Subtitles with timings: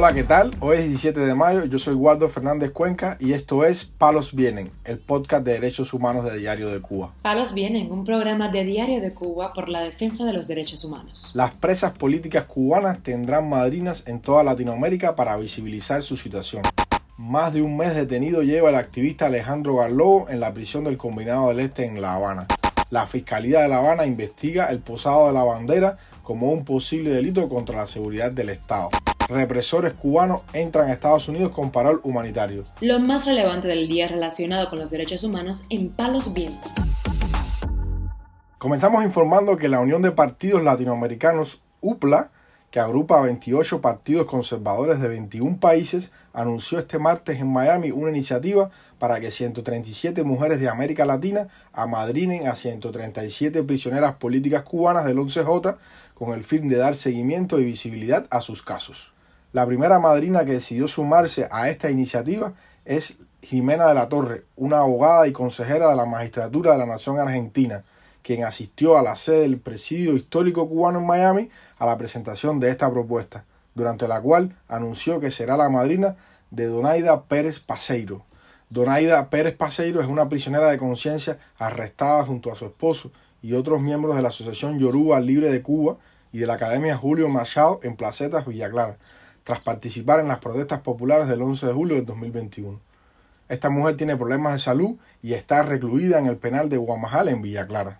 [0.00, 0.54] Hola, ¿qué tal?
[0.60, 4.70] Hoy es 17 de mayo, yo soy Waldo Fernández Cuenca y esto es Palos Vienen,
[4.84, 7.14] el podcast de derechos humanos de Diario de Cuba.
[7.22, 11.32] Palos Vienen, un programa de Diario de Cuba por la defensa de los derechos humanos.
[11.34, 16.62] Las presas políticas cubanas tendrán madrinas en toda Latinoamérica para visibilizar su situación.
[17.16, 21.48] Más de un mes detenido lleva el activista Alejandro Garlobo en la prisión del Combinado
[21.48, 22.46] del Este en La Habana.
[22.90, 27.48] La Fiscalía de La Habana investiga el posado de la bandera como un posible delito
[27.48, 28.90] contra la seguridad del Estado
[29.28, 32.64] represores cubanos entran a Estados Unidos con parol humanitario.
[32.80, 36.72] Lo más relevante del día relacionado con los derechos humanos en Palos Vientos.
[38.58, 42.30] Comenzamos informando que la Unión de Partidos Latinoamericanos, UPLA,
[42.70, 48.10] que agrupa a 28 partidos conservadores de 21 países, anunció este martes en Miami una
[48.10, 55.18] iniciativa para que 137 mujeres de América Latina amadrinen a 137 prisioneras políticas cubanas del
[55.18, 55.76] 11J
[56.14, 59.12] con el fin de dar seguimiento y visibilidad a sus casos.
[59.52, 62.52] La primera madrina que decidió sumarse a esta iniciativa
[62.84, 67.18] es Jimena de la Torre, una abogada y consejera de la Magistratura de la Nación
[67.18, 67.82] Argentina,
[68.22, 72.68] quien asistió a la sede del Presidio Histórico Cubano en Miami a la presentación de
[72.70, 76.16] esta propuesta, durante la cual anunció que será la madrina
[76.50, 78.26] de Donaida Pérez Paseiro.
[78.68, 83.80] Donaida Pérez Paseiro es una prisionera de conciencia arrestada junto a su esposo y otros
[83.80, 85.96] miembros de la Asociación Yoruba Libre de Cuba
[86.34, 88.98] y de la Academia Julio Machado en Placetas, Villa Clara
[89.48, 92.78] tras participar en las protestas populares del 11 de julio del 2021.
[93.48, 97.40] Esta mujer tiene problemas de salud y está recluida en el penal de Guamajal en
[97.40, 97.98] Villa Clara.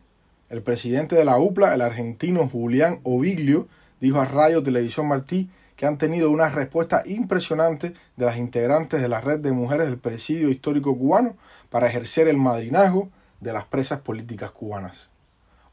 [0.50, 3.66] El presidente de la UPLA, el argentino Julián Oviglio,
[3.98, 9.08] dijo a Radio Televisión Martí que han tenido una respuesta impresionante de las integrantes de
[9.08, 11.34] la red de mujeres del presidio histórico cubano
[11.70, 13.08] para ejercer el madrinazgo
[13.41, 15.08] de las presas políticas cubanas.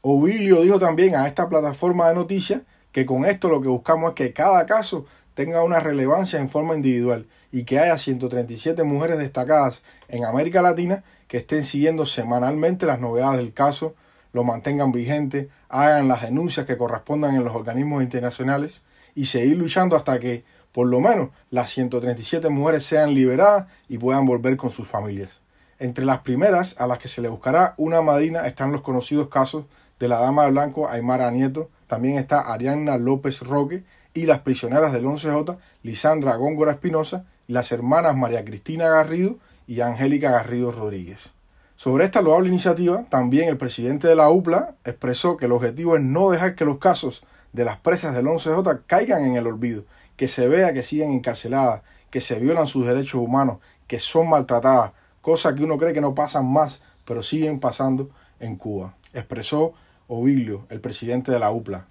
[0.00, 4.14] Oviglio dijo también a esta plataforma de noticias que con esto lo que buscamos es
[4.14, 5.04] que cada caso
[5.36, 11.04] tenga una relevancia en forma individual y que haya 137 mujeres destacadas en América Latina
[11.28, 13.94] que estén siguiendo semanalmente las novedades del caso,
[14.32, 18.80] lo mantengan vigente, hagan las denuncias que correspondan en los organismos internacionales
[19.14, 24.24] y seguir luchando hasta que, por lo menos, las 137 mujeres sean liberadas y puedan
[24.24, 25.40] volver con sus familias.
[25.78, 29.66] Entre las primeras a las que se le buscará una madrina están los conocidos casos
[29.98, 33.84] de la dama de blanco Aymara Nieto, también está Arianna López Roque
[34.16, 40.30] y las prisioneras del 11J, Lisandra Góngora Espinosa, las hermanas María Cristina Garrido y Angélica
[40.30, 41.30] Garrido Rodríguez.
[41.76, 46.02] Sobre esta loable iniciativa, también el presidente de la UPLA expresó que el objetivo es
[46.02, 49.84] no dejar que los casos de las presas del 11J caigan en el olvido,
[50.16, 54.92] que se vea que siguen encarceladas, que se violan sus derechos humanos, que son maltratadas,
[55.20, 58.08] cosas que uno cree que no pasan más, pero siguen pasando
[58.40, 59.74] en Cuba, expresó
[60.08, 61.86] Oviglio, el presidente de la UPLA.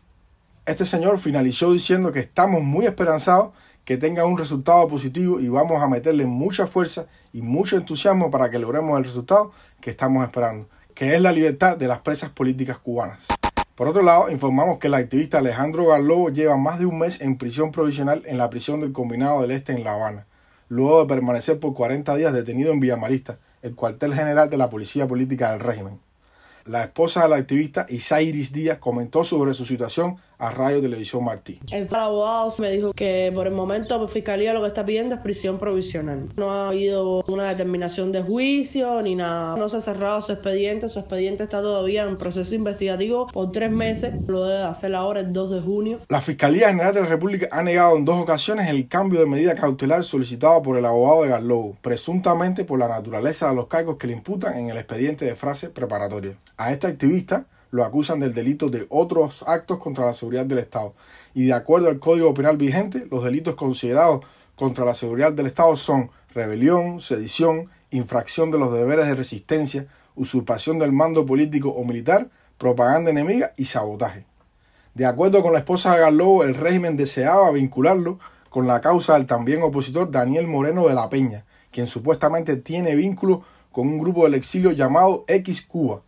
[0.65, 3.51] Este señor finalizó diciendo que estamos muy esperanzados
[3.83, 8.49] que tenga un resultado positivo y vamos a meterle mucha fuerza y mucho entusiasmo para
[8.49, 12.79] que logremos el resultado que estamos esperando, que es la libertad de las presas políticas
[12.79, 13.27] cubanas.
[13.75, 17.37] Por otro lado, informamos que el activista Alejandro Garlobo lleva más de un mes en
[17.37, 20.25] prisión provisional en la prisión del Combinado del Este en La Habana,
[20.67, 25.05] luego de permanecer por 40 días detenido en Villamarista, el cuartel general de la Policía
[25.05, 25.99] Política del régimen.
[26.65, 31.59] La esposa del activista Isairis Díaz comentó sobre su situación a Radio Televisión Martí.
[31.71, 35.21] El abogado me dijo que por el momento la Fiscalía lo que está pidiendo es
[35.21, 36.29] prisión provisional.
[36.35, 39.55] No ha habido una determinación de juicio ni nada.
[39.57, 40.87] No se ha cerrado su expediente.
[40.87, 44.13] Su expediente está todavía en proceso investigativo por tres meses.
[44.27, 45.99] Lo debe hacer ahora el 2 de junio.
[46.09, 49.55] La Fiscalía General de la República ha negado en dos ocasiones el cambio de medida
[49.55, 54.07] cautelar solicitado por el abogado de Garlobo, presuntamente por la naturaleza de los cargos que
[54.07, 56.37] le imputan en el expediente de frase preparatoria.
[56.57, 57.45] A este activista
[57.75, 60.93] lo acusan del delito de otros actos contra la seguridad del Estado.
[61.33, 64.23] Y de acuerdo al Código Penal vigente, los delitos considerados
[64.55, 70.79] contra la seguridad del Estado son rebelión, sedición, infracción de los deberes de resistencia, usurpación
[70.79, 74.25] del mando político o militar, propaganda enemiga y sabotaje.
[74.93, 78.19] De acuerdo con la esposa de Garlobo, el régimen deseaba vincularlo
[78.49, 83.43] con la causa del también opositor Daniel Moreno de la Peña, quien supuestamente tiene vínculo
[83.73, 86.03] con un grupo del exilio llamado X Cuba,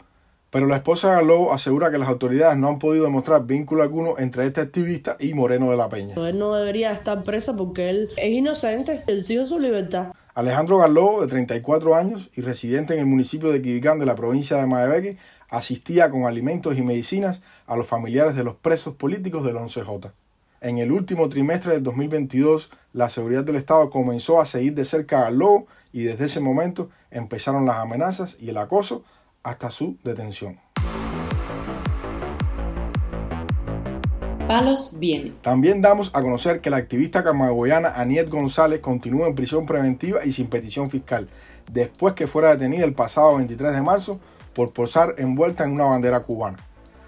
[0.58, 4.16] pero la esposa de Garlobo asegura que las autoridades no han podido demostrar vínculo alguno
[4.18, 6.16] entre este activista y Moreno de la Peña.
[6.16, 10.14] Él no debería estar preso porque él es inocente, él sigue su libertad.
[10.34, 14.58] Alejandro Garlobo, de 34 años y residente en el municipio de Quibicán de la provincia
[14.58, 19.58] de Maebeque, asistía con alimentos y medicinas a los familiares de los presos políticos del
[19.58, 20.12] 11J.
[20.62, 25.20] En el último trimestre del 2022, la seguridad del Estado comenzó a seguir de cerca
[25.20, 29.04] a Garlobo y desde ese momento empezaron las amenazas y el acoso
[29.44, 30.60] hasta su detención.
[34.48, 35.34] Palos viene.
[35.42, 40.32] También damos a conocer que la activista camagüeyana Aniet González continúa en prisión preventiva y
[40.32, 41.28] sin petición fiscal,
[41.70, 44.22] después que fuera detenida el pasado 23 de marzo
[44.54, 46.60] por posar envuelta en una bandera cubana.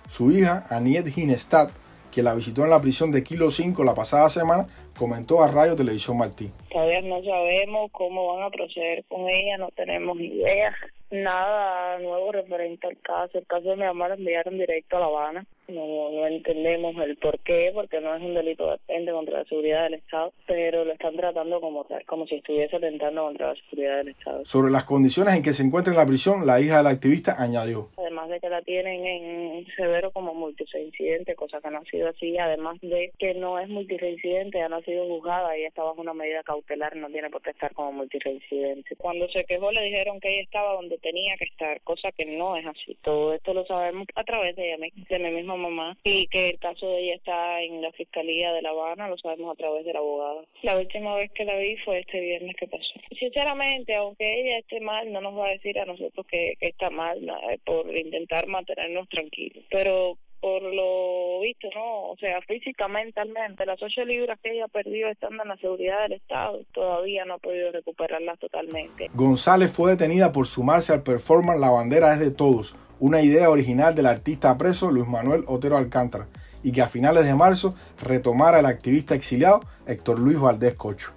[0.10, 1.70] Su hija, Aniet Ginestad,
[2.12, 4.68] que la visitó en la prisión de Kilo 5 la pasada semana,
[4.98, 6.52] comentó a Radio Televisión Martí.
[6.70, 10.76] Todavía no sabemos cómo van a proceder con ella, no tenemos idea
[11.12, 13.38] nada nuevo referente al caso.
[13.38, 15.46] El caso de mi mamá lo enviaron directo a La Habana.
[15.68, 19.84] No, no entendemos el por qué, porque no es un delito de contra la seguridad
[19.84, 23.98] del Estado, pero lo están tratando como tal, como si estuviese atentando contra la seguridad
[23.98, 24.46] del Estado.
[24.46, 27.36] Sobre las condiciones en que se encuentra en la prisión, la hija de la activista
[27.38, 27.90] añadió.
[27.98, 32.38] Además de que la tienen en severo como multireincidente, cosa que no ha sido así,
[32.38, 36.14] además de que no es multireincidente, ya no ha sido juzgada y está bajo una
[36.14, 38.96] medida cautelar, no tiene por qué estar como multireincidente.
[38.98, 42.56] Cuando se quejó le dijeron que ella estaba donde tenía que estar, cosa que no
[42.56, 42.98] es así.
[43.04, 46.60] Todo esto lo sabemos a través de ella, de mi misma mamá, y que el
[46.60, 49.98] caso de ella está en la Fiscalía de La Habana, lo sabemos a través del
[49.98, 50.46] abogado.
[50.64, 52.94] La última vez que la vi fue este viernes que pasó.
[53.18, 57.20] Sinceramente, aunque ella esté mal, no nos va a decir a nosotros que, está mal
[57.66, 59.64] por intentar mantenernos tranquilos.
[59.70, 62.12] Pero por lo visto, ¿no?
[62.12, 66.14] O sea, física, mentalmente, las ocho libras que ella perdió estando en la seguridad del
[66.14, 69.10] Estado, todavía no ha podido recuperarlas totalmente.
[69.14, 73.96] González fue detenida por sumarse al performance La bandera es de todos, una idea original
[73.96, 76.28] del artista preso Luis Manuel Otero Alcántara,
[76.64, 81.14] y que a finales de marzo retomara el activista exiliado Héctor Luis Valdés Cocho.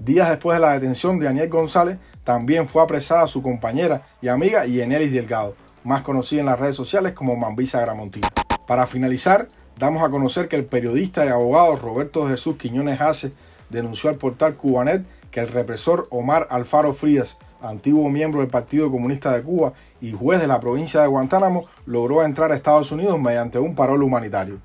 [0.00, 4.66] Días después de la detención de Daniel González, también fue apresada su compañera y amiga
[4.66, 5.54] Yenelis Delgado,
[5.84, 8.33] más conocida en las redes sociales como Mambisa Gramontina.
[8.66, 13.32] Para finalizar, damos a conocer que el periodista y abogado Roberto Jesús Quiñones Hace
[13.68, 19.32] denunció al portal Cubanet que el represor Omar Alfaro Frías, antiguo miembro del Partido Comunista
[19.32, 23.58] de Cuba y juez de la provincia de Guantánamo, logró entrar a Estados Unidos mediante
[23.58, 24.60] un parol humanitario.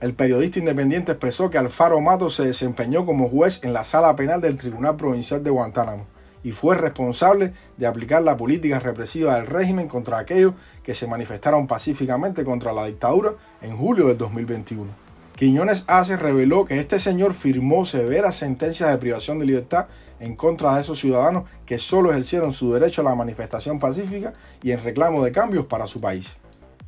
[0.00, 4.40] El periodista independiente expresó que Alfaro Mato se desempeñó como juez en la sala penal
[4.40, 6.06] del Tribunal Provincial de Guantánamo
[6.42, 11.66] y fue responsable de aplicar la política represiva del régimen contra aquellos que se manifestaron
[11.66, 14.90] pacíficamente contra la dictadura en julio del 2021.
[15.36, 19.86] Quiñones Ace reveló que este señor firmó severas sentencias de privación de libertad
[20.18, 24.72] en contra de esos ciudadanos que solo ejercieron su derecho a la manifestación pacífica y
[24.72, 26.36] en reclamo de cambios para su país.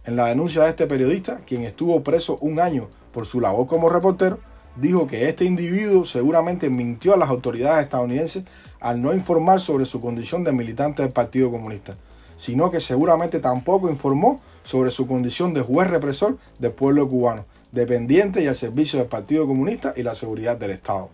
[0.05, 3.89] En la denuncia de este periodista, quien estuvo preso un año por su labor como
[3.89, 4.41] reportero,
[4.77, 8.45] dijo que este individuo seguramente mintió a las autoridades estadounidenses
[8.81, 11.97] al no informar sobre su condición de militante del Partido Comunista,
[12.37, 18.43] sino que seguramente tampoco informó sobre su condición de juez represor del pueblo cubano, dependiente
[18.43, 21.11] y al servicio del Partido Comunista y la seguridad del Estado.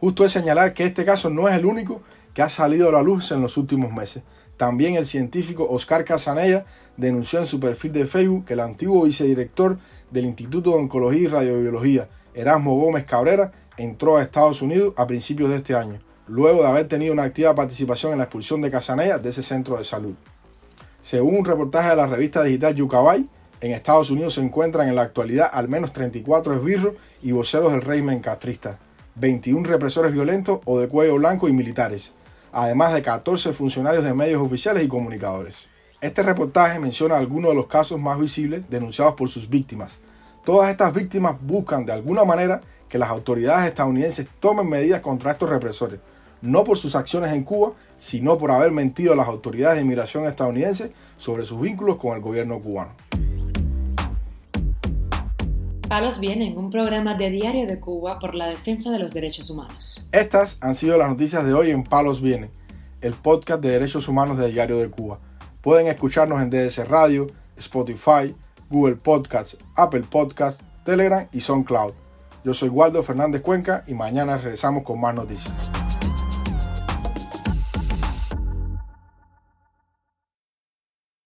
[0.00, 2.02] Justo es señalar que este caso no es el único
[2.34, 4.22] que ha salido a la luz en los últimos meses.
[4.56, 6.66] También el científico Oscar Casanella
[6.96, 9.78] denunció en su perfil de Facebook que el antiguo vicedirector
[10.10, 15.50] del Instituto de Oncología y Radiobiología, Erasmo Gómez Cabrera, entró a Estados Unidos a principios
[15.50, 15.98] de este año
[16.28, 19.76] luego de haber tenido una activa participación en la expulsión de Casanella de ese centro
[19.76, 20.14] de salud.
[21.00, 23.24] Según un reportaje de la revista digital Yucabay,
[23.60, 27.82] en Estados Unidos se encuentran en la actualidad al menos 34 esbirros y voceros del
[27.82, 28.78] régimen castrista,
[29.14, 32.12] 21 represores violentos o de cuello blanco y militares,
[32.52, 35.68] además de 14 funcionarios de medios oficiales y comunicadores.
[36.00, 39.98] Este reportaje menciona algunos de los casos más visibles denunciados por sus víctimas.
[40.46, 45.50] Todas estas víctimas buscan de alguna manera que las autoridades estadounidenses tomen medidas contra estos
[45.50, 45.98] represores,
[46.40, 50.24] no por sus acciones en Cuba, sino por haber mentido a las autoridades de inmigración
[50.24, 52.92] estadounidenses sobre sus vínculos con el gobierno cubano.
[55.88, 60.06] Palos Vienen, un programa de Diario de Cuba por la defensa de los derechos humanos.
[60.12, 62.50] Estas han sido las noticias de hoy en Palos Vienen,
[63.00, 65.18] el podcast de derechos humanos de Diario de Cuba.
[65.60, 68.32] Pueden escucharnos en DS Radio, Spotify,
[68.70, 71.94] Google Podcasts, Apple Podcasts, Telegram y SoundCloud.
[72.44, 75.85] Yo soy Waldo Fernández Cuenca y mañana regresamos con más noticias.